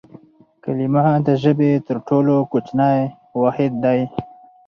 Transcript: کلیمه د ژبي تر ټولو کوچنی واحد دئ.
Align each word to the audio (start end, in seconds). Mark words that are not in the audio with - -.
کلیمه 0.63 1.05
د 1.27 1.29
ژبي 1.41 1.71
تر 1.87 1.97
ټولو 2.07 2.35
کوچنی 2.51 2.97
واحد 3.41 3.71
دئ. 3.83 4.01